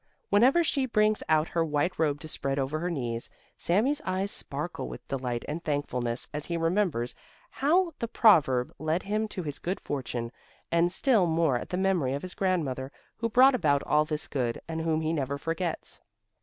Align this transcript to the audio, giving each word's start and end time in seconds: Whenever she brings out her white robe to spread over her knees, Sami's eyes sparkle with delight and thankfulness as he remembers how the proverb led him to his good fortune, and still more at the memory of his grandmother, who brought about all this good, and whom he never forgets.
Whenever 0.31 0.63
she 0.63 0.87
brings 0.87 1.21
out 1.29 1.47
her 1.49 1.63
white 1.63 1.99
robe 1.99 2.19
to 2.19 2.27
spread 2.27 2.57
over 2.57 2.79
her 2.79 2.89
knees, 2.89 3.29
Sami's 3.55 4.01
eyes 4.03 4.31
sparkle 4.31 4.87
with 4.87 5.07
delight 5.07 5.45
and 5.47 5.63
thankfulness 5.63 6.27
as 6.33 6.43
he 6.47 6.57
remembers 6.57 7.13
how 7.51 7.93
the 7.99 8.07
proverb 8.07 8.73
led 8.79 9.03
him 9.03 9.27
to 9.27 9.43
his 9.43 9.59
good 9.59 9.79
fortune, 9.79 10.31
and 10.71 10.91
still 10.91 11.27
more 11.27 11.59
at 11.59 11.69
the 11.69 11.77
memory 11.77 12.15
of 12.15 12.23
his 12.23 12.33
grandmother, 12.33 12.91
who 13.15 13.29
brought 13.29 13.53
about 13.53 13.83
all 13.83 14.03
this 14.03 14.27
good, 14.27 14.59
and 14.67 14.81
whom 14.81 15.01
he 15.01 15.13
never 15.13 15.37
forgets. 15.37 16.01